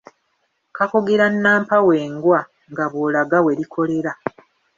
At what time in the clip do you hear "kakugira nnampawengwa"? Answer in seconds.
0.77-2.39